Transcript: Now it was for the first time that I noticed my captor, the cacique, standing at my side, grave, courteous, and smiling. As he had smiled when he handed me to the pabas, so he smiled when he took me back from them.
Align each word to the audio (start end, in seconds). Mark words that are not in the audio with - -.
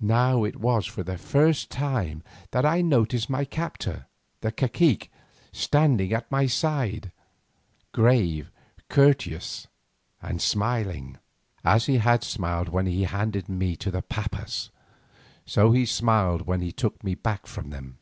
Now 0.00 0.42
it 0.42 0.56
was 0.58 0.84
for 0.84 1.04
the 1.04 1.16
first 1.16 1.70
time 1.70 2.24
that 2.50 2.66
I 2.66 2.80
noticed 2.82 3.30
my 3.30 3.44
captor, 3.44 4.06
the 4.40 4.50
cacique, 4.50 5.12
standing 5.52 6.12
at 6.12 6.28
my 6.28 6.46
side, 6.46 7.12
grave, 7.92 8.50
courteous, 8.88 9.68
and 10.20 10.42
smiling. 10.42 11.18
As 11.64 11.86
he 11.86 11.98
had 11.98 12.24
smiled 12.24 12.70
when 12.70 12.86
he 12.86 13.04
handed 13.04 13.48
me 13.48 13.76
to 13.76 13.92
the 13.92 14.02
pabas, 14.02 14.70
so 15.46 15.70
he 15.70 15.86
smiled 15.86 16.48
when 16.48 16.62
he 16.62 16.72
took 16.72 17.04
me 17.04 17.14
back 17.14 17.46
from 17.46 17.70
them. 17.70 17.98